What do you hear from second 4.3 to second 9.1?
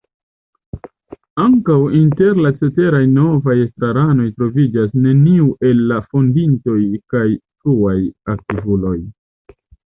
troviĝis neniu el la fondintoj kaj fruaj aktivuloj.